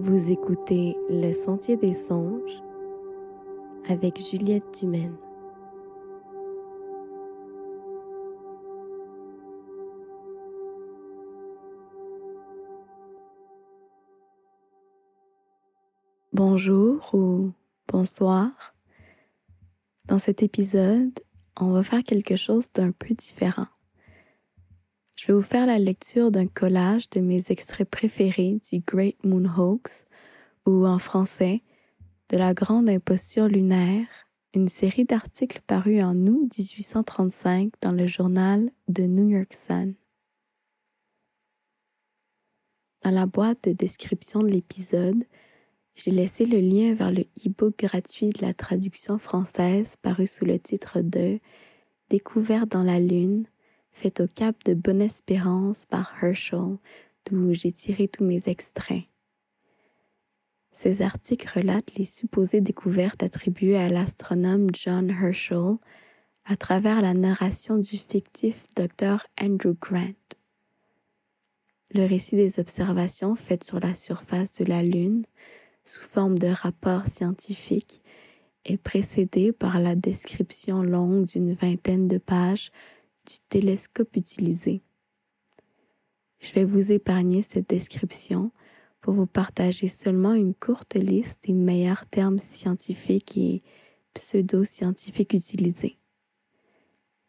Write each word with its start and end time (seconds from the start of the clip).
Vous 0.00 0.30
écoutez 0.30 0.96
Le 1.10 1.32
Sentier 1.32 1.76
des 1.76 1.92
Songes 1.92 2.62
avec 3.88 4.16
Juliette 4.20 4.78
Dumaine. 4.78 5.16
Bonjour 16.32 17.12
ou 17.12 17.50
bonsoir. 17.88 18.50
Dans 20.04 20.20
cet 20.20 20.44
épisode, 20.44 21.18
on 21.60 21.72
va 21.72 21.82
faire 21.82 22.04
quelque 22.04 22.36
chose 22.36 22.70
d'un 22.72 22.92
peu 22.92 23.14
différent. 23.14 23.66
Je 25.18 25.26
vais 25.26 25.32
vous 25.32 25.42
faire 25.42 25.66
la 25.66 25.80
lecture 25.80 26.30
d'un 26.30 26.46
collage 26.46 27.10
de 27.10 27.18
mes 27.18 27.42
extraits 27.50 27.90
préférés 27.90 28.60
du 28.70 28.78
Great 28.78 29.16
Moon 29.24 29.46
Hoax, 29.46 30.06
ou 30.64 30.86
en 30.86 31.00
français, 31.00 31.62
de 32.28 32.36
la 32.36 32.54
Grande 32.54 32.88
Imposture 32.88 33.48
lunaire, 33.48 34.06
une 34.54 34.68
série 34.68 35.04
d'articles 35.04 35.60
parus 35.66 36.04
en 36.04 36.16
août 36.28 36.56
1835 36.56 37.72
dans 37.80 37.90
le 37.90 38.06
journal 38.06 38.70
The 38.94 39.00
New 39.00 39.28
York 39.28 39.54
Sun. 39.54 39.94
Dans 43.02 43.10
la 43.10 43.26
boîte 43.26 43.64
de 43.64 43.72
description 43.72 44.38
de 44.38 44.48
l'épisode, 44.48 45.24
j'ai 45.96 46.12
laissé 46.12 46.46
le 46.46 46.60
lien 46.60 46.94
vers 46.94 47.10
le 47.10 47.22
e-book 47.44 47.76
gratuit 47.76 48.30
de 48.30 48.40
la 48.40 48.54
traduction 48.54 49.18
française 49.18 49.96
paru 50.00 50.28
sous 50.28 50.44
le 50.44 50.60
titre 50.60 51.00
de 51.00 51.40
Découverte 52.08 52.68
dans 52.68 52.84
la 52.84 53.00
Lune, 53.00 53.48
faite 53.90 54.20
au 54.20 54.26
Cap 54.28 54.62
de 54.64 54.74
Bonne-Espérance 54.74 55.84
par 55.86 56.12
Herschel, 56.22 56.78
d'où 57.26 57.52
j'ai 57.54 57.72
tiré 57.72 58.08
tous 58.08 58.24
mes 58.24 58.42
extraits. 58.46 59.04
Ces 60.72 61.02
articles 61.02 61.50
relatent 61.58 61.96
les 61.96 62.04
supposées 62.04 62.60
découvertes 62.60 63.22
attribuées 63.22 63.76
à 63.76 63.88
l'astronome 63.88 64.68
John 64.72 65.10
Herschel 65.10 65.76
à 66.44 66.56
travers 66.56 67.02
la 67.02 67.14
narration 67.14 67.78
du 67.78 67.98
fictif 67.98 68.64
Dr. 68.76 69.26
Andrew 69.40 69.74
Grant. 69.80 70.14
Le 71.90 72.06
récit 72.06 72.36
des 72.36 72.60
observations 72.60 73.34
faites 73.34 73.64
sur 73.64 73.80
la 73.80 73.94
surface 73.94 74.54
de 74.54 74.64
la 74.64 74.82
Lune 74.82 75.24
sous 75.84 76.02
forme 76.02 76.38
de 76.38 76.48
rapport 76.48 77.06
scientifique 77.06 78.02
est 78.64 78.76
précédé 78.76 79.52
par 79.52 79.80
la 79.80 79.94
description 79.94 80.82
longue 80.82 81.24
d'une 81.24 81.54
vingtaine 81.54 82.06
de 82.06 82.18
pages 82.18 82.70
du 83.28 83.36
télescope 83.48 84.16
utilisé. 84.16 84.82
Je 86.40 86.52
vais 86.54 86.64
vous 86.64 86.92
épargner 86.92 87.42
cette 87.42 87.68
description 87.68 88.50
pour 89.00 89.14
vous 89.14 89.26
partager 89.26 89.88
seulement 89.88 90.34
une 90.34 90.54
courte 90.54 90.94
liste 90.94 91.44
des 91.44 91.52
meilleurs 91.52 92.06
termes 92.06 92.38
scientifiques 92.38 93.36
et 93.36 93.62
pseudo-scientifiques 94.14 95.34
utilisés. 95.34 95.98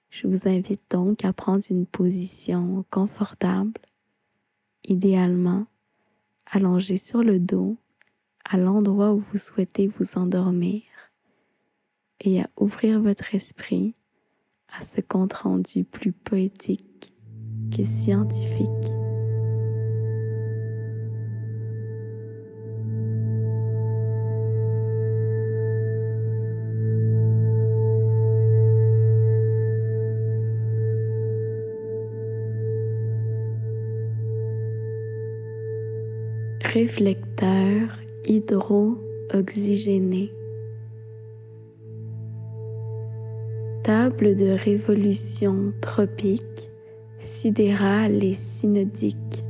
Je 0.09 0.27
vous 0.27 0.47
invite 0.47 0.81
donc 0.89 1.25
à 1.25 1.33
prendre 1.33 1.63
une 1.69 1.85
position 1.85 2.83
confortable, 2.89 3.79
idéalement 4.85 5.67
allongée 6.47 6.97
sur 6.97 7.23
le 7.23 7.39
dos 7.39 7.77
à 8.45 8.57
l'endroit 8.57 9.13
où 9.13 9.23
vous 9.31 9.37
souhaitez 9.37 9.87
vous 9.87 10.17
endormir 10.17 10.81
et 12.21 12.41
à 12.41 12.49
ouvrir 12.57 12.99
votre 13.01 13.35
esprit 13.35 13.93
à 14.77 14.83
ce 14.83 15.01
compte 15.01 15.33
rendu 15.33 15.83
plus 15.83 16.11
poétique 16.11 17.15
que 17.75 17.83
scientifique. 17.83 18.67
Réflecteur 36.61 37.99
hydro-oxygéné. 38.25 40.31
Table 43.89 44.35
de 44.35 44.51
révolution 44.51 45.73
tropique, 45.81 46.69
sidérale 47.17 48.23
et 48.23 48.35
synodique. 48.35 49.43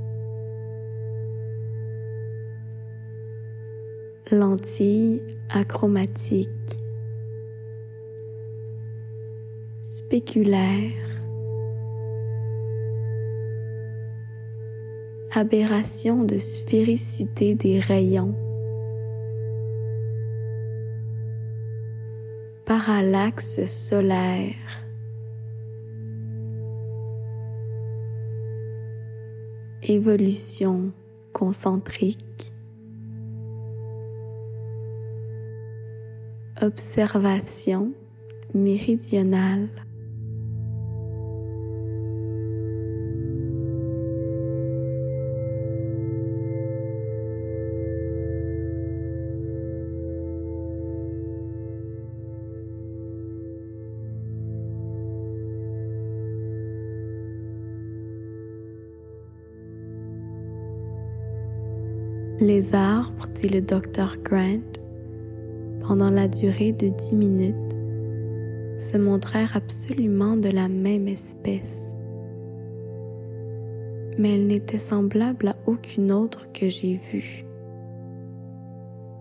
Lentille 4.31 5.21
achromatique. 5.49 6.47
Spéculaire. 9.83 10.93
Aberration 15.33 16.23
de 16.23 16.37
sphéricité 16.37 17.55
des 17.55 17.81
rayons. 17.81 18.35
Parallaxe 22.89 23.65
solaire. 23.67 24.55
Évolution 29.83 30.91
concentrique. 31.31 32.51
Observation 36.63 37.93
méridionale. 38.55 39.69
Les 62.59 62.75
arbres, 62.75 63.25
dit 63.35 63.47
le 63.47 63.61
docteur 63.61 64.17
Grant, 64.21 64.59
pendant 65.87 66.09
la 66.09 66.27
durée 66.27 66.73
de 66.73 66.89
dix 66.89 67.15
minutes, 67.15 67.55
se 68.77 68.97
montrèrent 68.97 69.55
absolument 69.55 70.35
de 70.35 70.49
la 70.49 70.67
même 70.67 71.07
espèce. 71.07 71.89
Mais 74.17 74.35
elle 74.35 74.47
n'était 74.47 74.77
semblable 74.77 75.47
à 75.47 75.55
aucune 75.67 76.11
autre 76.11 76.51
que 76.51 76.67
j'ai 76.67 76.99
vue, 77.13 77.45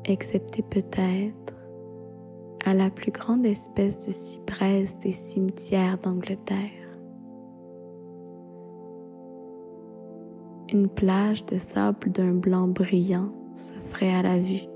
excepté 0.05 0.65
peut-être 0.69 1.55
à 2.65 2.75
la 2.75 2.91
plus 2.91 3.13
grande 3.13 3.47
espèce 3.47 4.05
de 4.05 4.11
cyprès 4.11 4.87
des 5.01 5.13
cimetières 5.13 5.99
d'Angleterre. 5.99 6.88
Une 10.71 10.89
plage 10.89 11.47
de 11.47 11.57
sable 11.57 12.13
d'un 12.13 12.33
blanc 12.33 12.69
brillant 12.69 13.33
s'offrait 13.55 14.13
à 14.13 14.23
la 14.23 14.39
vue. 14.39 14.69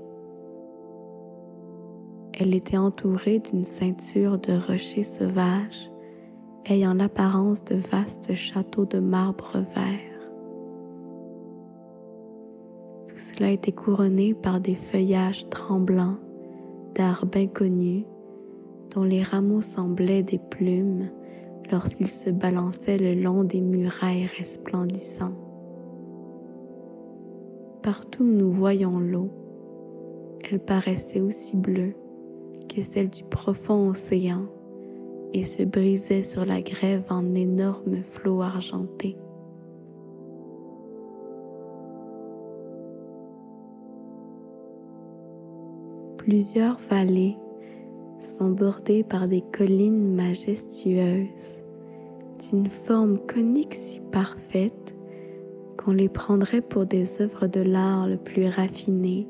Elle 2.33 2.55
était 2.55 2.77
entourée 2.77 3.37
d'une 3.37 3.63
ceinture 3.63 4.39
de 4.39 4.53
rochers 4.53 5.03
sauvages 5.03 5.91
ayant 6.65 6.95
l'apparence 6.95 7.63
de 7.65 7.75
vastes 7.75 8.33
châteaux 8.33 8.87
de 8.87 8.97
marbre 8.97 9.63
vert. 9.75 10.31
Tout 13.07 13.19
cela 13.19 13.51
était 13.51 13.71
couronné 13.71 14.33
par 14.33 14.59
des 14.59 14.75
feuillages 14.75 15.47
tremblants 15.49 16.17
d'arbres 16.95 17.37
inconnus 17.37 18.05
dont 18.95 19.03
les 19.03 19.21
rameaux 19.21 19.61
semblaient 19.61 20.23
des 20.23 20.39
plumes 20.39 21.11
lorsqu'ils 21.71 22.09
se 22.09 22.31
balançaient 22.31 22.97
le 22.97 23.13
long 23.13 23.43
des 23.43 23.61
murailles 23.61 24.27
resplendissantes. 24.39 25.52
Partout 27.83 28.23
où 28.23 28.31
nous 28.31 28.49
voyons 28.49 28.97
l'eau, 28.97 29.29
elle 30.49 30.61
paraissait 30.61 31.19
aussi 31.19 31.57
bleue 31.57 31.93
que 32.73 32.81
celle 32.81 33.09
du 33.09 33.25
profond 33.25 33.89
océan 33.89 34.45
et 35.33 35.43
se 35.43 35.63
brisait 35.63 36.23
sur 36.23 36.45
la 36.45 36.61
grève 36.61 37.03
en 37.09 37.35
énormes 37.35 38.03
flots 38.09 38.41
argentés. 38.41 39.17
Plusieurs 46.19 46.79
vallées 46.89 47.35
sont 48.21 48.51
bordées 48.51 49.03
par 49.03 49.25
des 49.25 49.41
collines 49.41 50.15
majestueuses 50.15 51.59
d'une 52.49 52.69
forme 52.69 53.19
conique 53.27 53.73
si 53.73 53.99
parfaite 53.99 54.95
qu'on 55.83 55.91
les 55.91 56.09
prendrait 56.09 56.61
pour 56.61 56.85
des 56.85 57.21
œuvres 57.21 57.47
de 57.47 57.61
l'art 57.61 58.07
le 58.07 58.17
plus 58.17 58.47
raffinées 58.47 59.27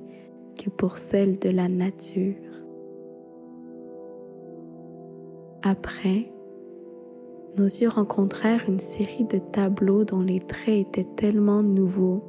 que 0.58 0.70
pour 0.70 0.98
celles 0.98 1.40
de 1.40 1.50
la 1.50 1.68
nature. 1.68 2.36
Après, 5.64 6.32
nos 7.58 7.66
yeux 7.66 7.90
rencontrèrent 7.90 8.66
une 8.68 8.80
série 8.80 9.26
de 9.26 9.38
tableaux 9.38 10.04
dont 10.04 10.22
les 10.22 10.40
traits 10.40 10.88
étaient 10.88 11.08
tellement 11.16 11.64
nouveaux 11.64 12.24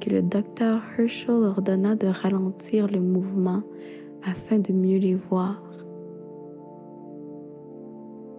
que 0.00 0.10
le 0.10 0.22
docteur 0.22 0.80
Herschel 0.98 1.44
ordonna 1.44 1.94
de 1.94 2.06
ralentir 2.06 2.88
le 2.88 3.00
mouvement 3.00 3.62
afin 4.24 4.58
de 4.58 4.72
mieux 4.72 4.98
les 4.98 5.14
voir. 5.14 5.62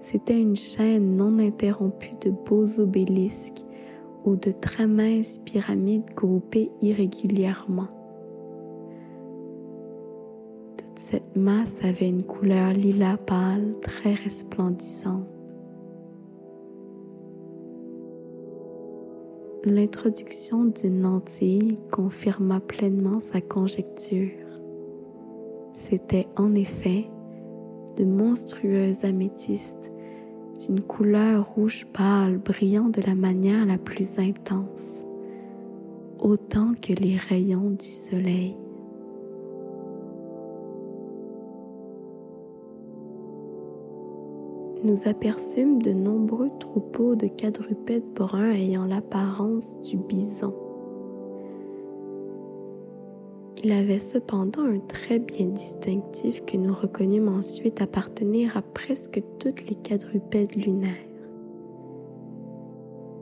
C'était 0.02 0.40
une 0.40 0.56
chaîne 0.56 1.16
non 1.16 1.40
interrompue 1.40 2.16
de 2.22 2.32
beaux 2.32 2.80
obélisques 2.80 3.65
ou 4.26 4.36
de 4.36 4.52
très 4.52 4.88
minces 4.88 5.40
pyramides 5.46 6.10
groupées 6.16 6.72
irrégulièrement. 6.82 7.88
Toute 10.78 11.00
cette 11.00 11.36
masse 11.36 11.84
avait 11.84 12.10
une 12.10 12.24
couleur 12.24 12.74
lilas 12.74 13.18
pâle 13.18 13.76
très 13.82 14.16
resplendissante. 14.16 15.28
L'introduction 19.64 20.66
d'une 20.66 21.02
lentille 21.02 21.80
confirma 21.92 22.60
pleinement 22.60 23.20
sa 23.20 23.42
conjecture. 23.42 24.30
C'était 25.76 26.28
en 26.38 26.54
effet 26.54 27.06
de 27.98 28.06
monstrueuses 28.06 29.04
améthystes 29.04 29.92
d'une 30.60 30.82
couleur 30.82 31.54
rouge 31.56 31.86
pâle 31.94 32.38
brillant 32.38 32.90
de 32.90 33.02
la 33.02 33.16
manière 33.16 33.66
la 33.66 33.78
plus 33.78 34.20
intense, 34.20 35.06
autant 36.20 36.74
que 36.82 36.94
les 36.94 37.18
rayons 37.18 37.72
du 37.72 37.88
soleil. 37.88 38.56
Nous 44.84 45.00
aperçûmes 45.06 45.82
de 45.82 45.92
nombreux 45.92 46.52
troupeaux 46.60 47.16
de 47.16 47.28
quadrupèdes 47.28 48.14
bruns 48.14 48.52
ayant 48.52 48.86
l'apparence 48.86 49.80
du 49.82 49.98
bison. 49.98 50.54
Il 53.66 53.72
avait 53.72 53.98
cependant 53.98 54.62
un 54.62 54.78
trait 54.78 55.18
bien 55.18 55.48
distinctif 55.48 56.46
que 56.46 56.56
nous 56.56 56.72
reconnûmes 56.72 57.30
ensuite 57.30 57.82
appartenir 57.82 58.56
à 58.56 58.62
presque 58.62 59.20
toutes 59.40 59.68
les 59.68 59.74
quadrupèdes 59.74 60.54
lunaires. 60.54 60.94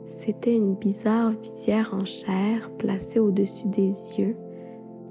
C'était 0.04 0.54
une 0.54 0.74
bizarre 0.74 1.30
visière 1.30 1.94
en 1.94 2.04
chair 2.04 2.70
placée 2.76 3.20
au-dessus 3.20 3.68
des 3.68 3.88
yeux, 4.18 4.36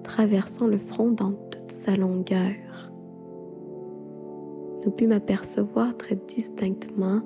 traversant 0.03 0.68
le 0.68 0.77
front 0.77 1.09
dans 1.09 1.31
toute 1.31 1.71
sa 1.71 1.95
longueur. 1.95 2.91
Nous 4.85 4.91
pûmes 4.91 5.13
apercevoir 5.13 5.97
très 5.97 6.19
distinctement 6.27 7.24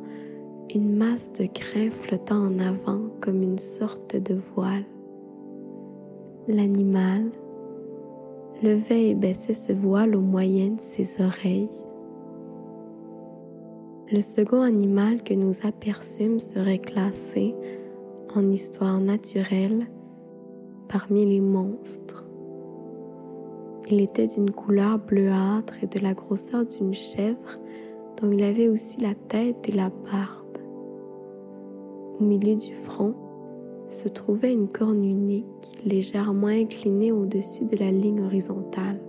une 0.73 0.95
masse 0.95 1.33
de 1.33 1.43
grains 1.43 1.91
flottant 1.91 2.39
en 2.39 2.59
avant 2.59 3.01
comme 3.19 3.43
une 3.43 3.57
sorte 3.57 4.15
de 4.15 4.39
voile. 4.55 4.85
L'animal, 6.47 7.31
levait 8.63 9.09
et 9.09 9.15
baissait 9.15 9.53
ce 9.53 9.73
voile 9.73 10.15
au 10.15 10.21
moyen 10.21 10.69
de 10.69 10.81
ses 10.81 11.21
oreilles. 11.21 11.69
Le 14.11 14.21
second 14.21 14.61
animal 14.61 15.21
que 15.23 15.33
nous 15.33 15.53
aperçûmes 15.63 16.39
serait 16.39 16.79
classé 16.79 17.53
en 18.35 18.49
histoire 18.49 18.99
naturelle 18.99 19.87
parmi 20.87 21.25
les 21.25 21.41
monstres. 21.41 22.25
Il 23.89 24.01
était 24.01 24.27
d'une 24.27 24.51
couleur 24.51 24.99
bleuâtre 24.99 25.75
et 25.81 25.87
de 25.87 25.99
la 25.99 26.13
grosseur 26.13 26.65
d'une 26.65 26.93
chèvre 26.93 27.59
dont 28.21 28.31
il 28.31 28.43
avait 28.43 28.69
aussi 28.69 28.99
la 28.99 29.13
tête 29.13 29.69
et 29.69 29.71
la 29.71 29.89
barbe. 29.89 30.57
Au 32.19 32.23
milieu 32.23 32.55
du 32.55 32.73
front, 32.73 33.13
se 33.89 34.07
trouvait 34.07 34.53
une 34.53 34.67
corne 34.67 35.03
unique, 35.03 35.45
légèrement 35.85 36.47
inclinée 36.47 37.11
au-dessus 37.11 37.65
de 37.65 37.77
la 37.77 37.91
ligne 37.91 38.23
horizontale. 38.23 38.99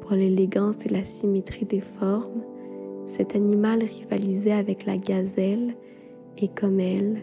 Pour 0.00 0.12
l'élégance 0.12 0.84
et 0.86 0.88
la 0.88 1.04
symétrie 1.04 1.64
des 1.64 1.80
formes, 1.80 2.42
cet 3.06 3.34
animal 3.34 3.82
rivalisait 3.82 4.52
avec 4.52 4.86
la 4.86 4.96
gazelle 4.96 5.74
et 6.38 6.48
comme 6.48 6.80
elle, 6.80 7.22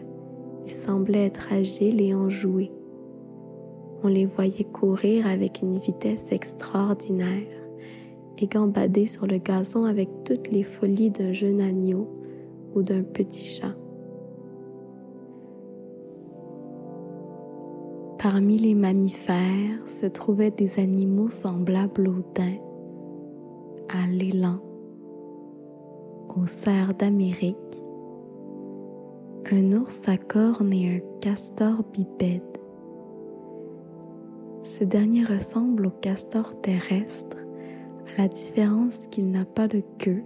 il 0.66 0.72
semblait 0.72 1.26
être 1.26 1.52
agile 1.52 2.00
et 2.00 2.14
enjoué. 2.14 2.70
On 4.02 4.08
les 4.08 4.26
voyait 4.26 4.64
courir 4.64 5.26
avec 5.26 5.62
une 5.62 5.78
vitesse 5.78 6.26
extraordinaire 6.30 7.46
et 8.38 8.46
gambader 8.46 9.06
sur 9.06 9.26
le 9.26 9.38
gazon 9.38 9.84
avec 9.84 10.08
toutes 10.24 10.50
les 10.50 10.62
folies 10.62 11.10
d'un 11.10 11.32
jeune 11.32 11.60
agneau 11.60 12.08
ou 12.74 12.82
d'un 12.82 13.02
petit 13.02 13.44
chat. 13.44 13.74
Parmi 18.32 18.58
les 18.58 18.76
mammifères 18.76 19.88
se 19.88 20.06
trouvaient 20.06 20.52
des 20.52 20.78
animaux 20.78 21.30
semblables 21.30 22.06
aux 22.06 22.22
daims, 22.32 22.60
à 23.88 24.06
l'élan, 24.06 24.60
aux 26.36 26.46
cerfs 26.46 26.94
d'Amérique, 26.94 27.56
un 29.50 29.72
ours 29.72 30.08
à 30.08 30.16
cornes 30.16 30.72
et 30.72 30.98
un 30.98 31.00
castor 31.20 31.82
bipède. 31.92 32.44
Ce 34.62 34.84
dernier 34.84 35.24
ressemble 35.24 35.86
au 35.86 35.90
castor 35.90 36.54
terrestre, 36.60 37.36
à 38.16 38.22
la 38.22 38.28
différence 38.28 39.08
qu'il 39.10 39.28
n'a 39.32 39.44
pas 39.44 39.66
de 39.66 39.82
queue 39.98 40.22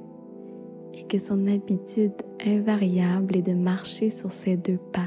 et 0.93 1.05
que 1.05 1.17
son 1.17 1.47
habitude 1.47 2.13
invariable 2.47 3.35
est 3.35 3.47
de 3.49 3.55
marcher 3.55 4.11
sur 4.11 4.31
ses 4.31 4.59
deux 4.59 4.79
pattes. 4.93 5.04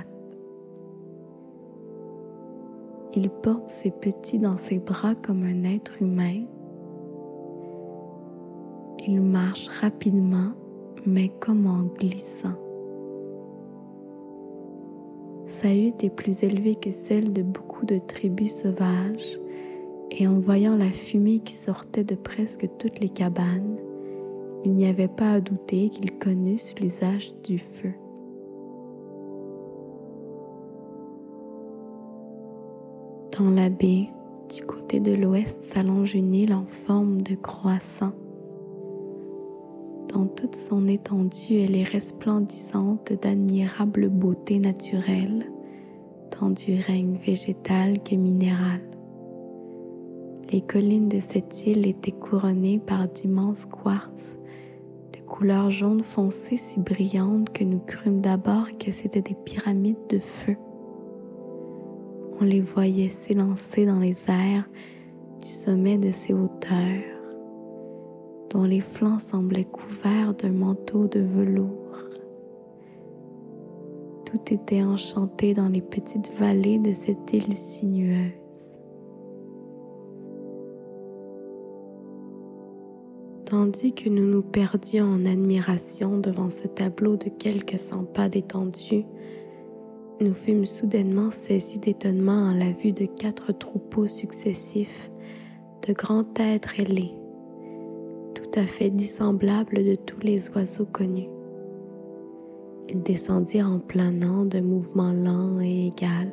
Il 3.20 3.32
porte 3.32 3.68
ses 3.68 3.90
petits 3.90 4.38
dans 4.38 4.58
ses 4.58 4.78
bras 4.78 5.16
comme 5.16 5.42
un 5.42 5.64
être 5.64 6.04
humain. 6.04 6.44
Il 9.08 9.22
marche 9.22 9.68
rapidement, 9.70 10.52
mais 11.04 11.30
comme 11.40 11.66
en 11.66 11.86
glissant. 11.98 12.54
Sa 15.48 15.74
hutte 15.74 16.04
est 16.04 16.16
plus 16.16 16.44
élevée 16.44 16.76
que 16.76 16.92
celle 16.92 17.34
de 17.34 17.42
beaucoup 17.42 17.88
de 17.88 17.98
tribus 17.98 18.54
sauvages, 18.54 19.40
et 20.12 20.28
en 20.28 20.40
voyant 20.40 20.78
la 20.78 20.92
fumée 20.92 21.40
qui 21.40 21.54
sortait 21.54 22.04
de 22.04 22.14
presque 22.14 22.70
toutes 22.78 23.00
les 23.00 23.10
cabanes, 23.10 23.78
il 24.64 24.74
n'y 24.74 24.86
avait 24.86 25.08
pas 25.08 25.32
à 25.32 25.42
douter 25.42 25.90
qu'il 25.90 26.20
connusse 26.20 26.76
l'usage 26.80 27.34
du 27.42 27.58
feu. 27.58 27.94
Dans 33.38 33.52
la 33.52 33.70
baie, 33.70 34.10
du 34.50 34.64
côté 34.64 35.00
de 35.00 35.14
l'ouest 35.14 35.64
s'allonge 35.64 36.16
une 36.16 36.34
île 36.34 36.54
en 36.54 36.66
forme 36.66 37.22
de 37.22 37.36
croissant. 37.36 38.14
Dans 40.12 40.26
toute 40.26 40.56
son 40.56 40.88
étendue, 40.88 41.60
elle 41.60 41.76
est 41.76 41.84
resplendissante 41.84 43.14
d'admirable 43.22 44.10
beauté 44.10 44.58
naturelle, 44.58 45.52
tant 46.32 46.50
du 46.50 46.80
règne 46.80 47.18
végétal 47.18 48.02
que 48.02 48.16
minéral. 48.16 48.82
Les 50.52 50.62
collines 50.62 51.10
de 51.10 51.20
cette 51.20 51.68
île 51.68 51.86
étaient 51.86 52.12
couronnées 52.12 52.80
par 52.80 53.08
d'immenses 53.08 53.66
quartz 53.66 54.36
de 55.14 55.20
couleur 55.28 55.70
jaune 55.70 56.02
foncé 56.02 56.58
si 56.58 56.80
brillante 56.80 57.52
que 57.52 57.64
nous 57.64 57.82
crûmes 57.86 58.22
d'abord 58.22 58.66
que 58.80 58.90
c'étaient 58.90 59.22
des 59.22 59.38
pyramides 59.46 60.08
de 60.10 60.18
feu 60.18 60.56
on 62.40 62.44
les 62.44 62.62
voyait 62.62 63.10
s'élancer 63.10 63.86
dans 63.86 64.00
les 64.00 64.30
airs 64.30 64.70
du 65.42 65.48
sommet 65.48 65.98
de 65.98 66.12
ces 66.12 66.34
hauteurs, 66.34 67.04
dont 68.50 68.64
les 68.64 68.82
flancs 68.82 69.20
semblaient 69.20 69.66
couverts 69.66 70.34
d'un 70.34 70.52
manteau 70.52 71.08
de 71.08 71.20
velours. 71.20 71.78
Tout 74.26 74.54
était 74.54 74.84
enchanté 74.84 75.54
dans 75.54 75.70
les 75.70 75.82
petites 75.82 76.32
vallées 76.34 76.80
de 76.80 76.94
cette 76.94 77.32
île 77.34 77.56
sinueuse. 77.56 78.34
Tandis 83.46 83.94
que 83.94 84.10
nous 84.10 84.30
nous 84.30 84.42
perdions 84.42 85.06
en 85.06 85.26
admiration 85.26 86.18
devant 86.18 86.50
ce 86.50 86.68
tableau 86.68 87.16
de 87.16 87.30
quelques 87.30 87.80
cent 87.80 88.04
pas 88.04 88.28
d'étendue, 88.28 89.06
nous 90.20 90.34
fûmes 90.34 90.66
soudainement 90.66 91.30
saisis 91.30 91.80
d'étonnement 91.80 92.50
en 92.50 92.54
la 92.54 92.72
vue 92.72 92.92
de 92.92 93.06
quatre 93.06 93.52
troupeaux 93.52 94.08
successifs 94.08 95.12
de 95.88 95.94
grands 95.94 96.26
êtres 96.40 96.80
ailés, 96.80 97.14
tout 98.34 98.60
à 98.60 98.66
fait 98.66 98.90
dissemblables 98.90 99.84
de 99.84 99.96
tous 99.96 100.20
les 100.22 100.50
oiseaux 100.52 100.86
connus. 100.86 101.30
Ils 102.90 103.04
descendirent 103.04 103.70
en 103.70 103.80
planant 103.80 104.46
d'un 104.46 104.62
mouvement 104.62 105.14
lent 105.14 105.60
et 105.60 105.88
égal, 105.88 106.32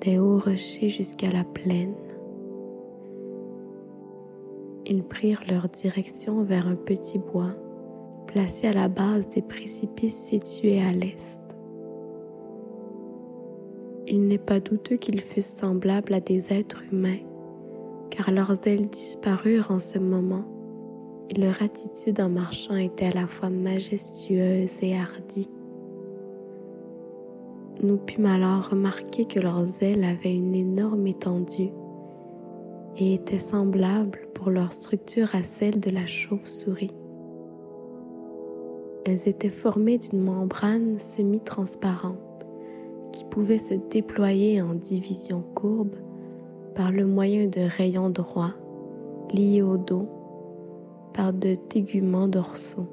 des 0.00 0.18
hauts 0.18 0.38
rochers 0.38 0.88
jusqu'à 0.88 1.30
la 1.30 1.44
plaine. 1.44 1.94
Ils 4.86 5.02
prirent 5.02 5.42
leur 5.50 5.68
direction 5.68 6.44
vers 6.44 6.66
un 6.66 6.76
petit 6.76 7.18
bois 7.18 7.54
placé 8.26 8.68
à 8.68 8.72
la 8.72 8.88
base 8.88 9.28
des 9.28 9.42
précipices 9.42 10.16
situés 10.16 10.80
à 10.80 10.92
l'est. 10.92 11.45
Il 14.08 14.28
n'est 14.28 14.38
pas 14.38 14.60
douteux 14.60 14.96
qu'ils 14.96 15.20
fussent 15.20 15.56
semblables 15.56 16.14
à 16.14 16.20
des 16.20 16.52
êtres 16.52 16.84
humains, 16.92 17.18
car 18.10 18.30
leurs 18.30 18.64
ailes 18.68 18.84
disparurent 18.84 19.72
en 19.72 19.80
ce 19.80 19.98
moment, 19.98 20.44
et 21.28 21.40
leur 21.40 21.60
attitude 21.60 22.20
en 22.20 22.28
marchant 22.28 22.76
était 22.76 23.06
à 23.06 23.14
la 23.14 23.26
fois 23.26 23.50
majestueuse 23.50 24.76
et 24.80 24.96
hardie. 24.96 25.48
Nous 27.82 27.96
pûmes 27.96 28.26
alors 28.26 28.70
remarquer 28.70 29.24
que 29.24 29.40
leurs 29.40 29.82
ailes 29.82 30.04
avaient 30.04 30.34
une 30.34 30.54
énorme 30.54 31.08
étendue 31.08 31.72
et 32.98 33.14
étaient 33.14 33.40
semblables 33.40 34.28
pour 34.34 34.50
leur 34.50 34.72
structure 34.72 35.34
à 35.34 35.42
celle 35.42 35.80
de 35.80 35.90
la 35.90 36.06
chauve-souris. 36.06 36.94
Elles 39.04 39.28
étaient 39.28 39.50
formées 39.50 39.98
d'une 39.98 40.22
membrane 40.22 40.96
semi-transparente 40.98 42.25
pouvait 43.36 43.58
se 43.58 43.74
déployer 43.74 44.62
en 44.62 44.72
division 44.72 45.42
courbe 45.54 45.94
par 46.74 46.90
le 46.90 47.04
moyen 47.04 47.46
de 47.48 47.60
rayons 47.60 48.08
droits 48.08 48.54
liés 49.34 49.60
au 49.60 49.76
dos 49.76 50.08
par 51.12 51.34
de 51.34 51.54
téguments 51.54 52.28
dorsaux. 52.28 52.86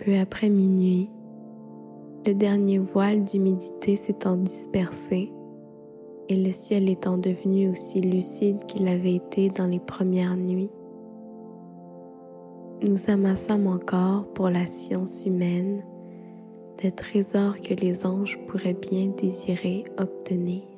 Peu 0.00 0.14
après 0.18 0.50
minuit, 0.50 1.08
le 2.26 2.34
dernier 2.34 2.80
voile 2.80 3.24
d'humidité 3.24 3.96
s'étant 3.96 4.36
dispersé 4.36 5.32
et 6.28 6.36
le 6.36 6.52
ciel 6.52 6.90
étant 6.90 7.16
devenu 7.16 7.70
aussi 7.70 8.02
lucide 8.02 8.62
qu'il 8.66 8.88
avait 8.88 9.14
été 9.14 9.48
dans 9.48 9.66
les 9.66 9.80
premières 9.80 10.36
nuits, 10.36 10.70
nous 12.82 13.10
amassâmes 13.10 13.66
encore 13.66 14.26
pour 14.32 14.48
la 14.48 14.64
science 14.64 15.26
humaine 15.26 15.82
des 16.82 16.92
trésors 16.92 17.60
que 17.60 17.74
les 17.74 18.06
anges 18.06 18.38
pourraient 18.48 18.74
bien 18.74 19.08
désirer 19.08 19.84
obtenir. 19.98 20.69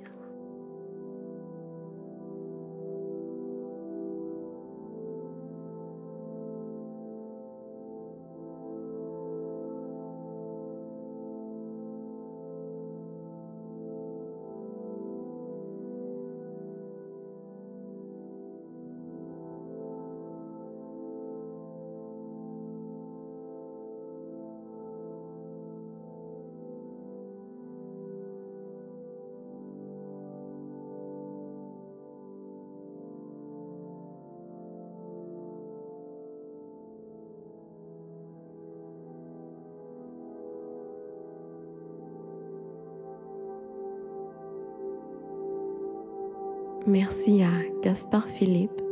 Merci 46.87 47.45
à 47.45 47.51
Gaspard 47.83 48.27
Philippe 48.29 48.83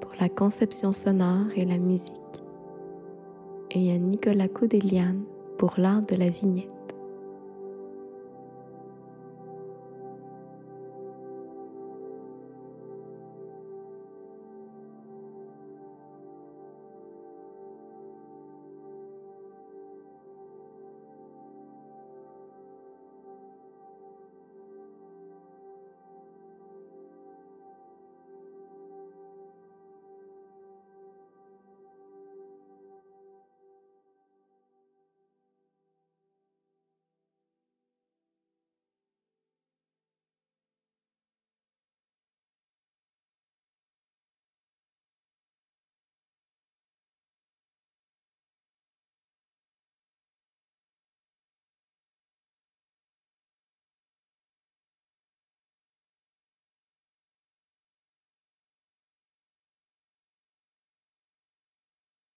pour 0.00 0.12
la 0.18 0.30
conception 0.30 0.92
sonore 0.92 1.46
et 1.54 1.66
la 1.66 1.76
musique 1.76 2.14
et 3.70 3.92
à 3.92 3.98
Nicolas 3.98 4.48
Coudelian 4.48 5.16
pour 5.58 5.74
l'art 5.76 6.00
de 6.00 6.16
la 6.16 6.30
vignette. 6.30 6.70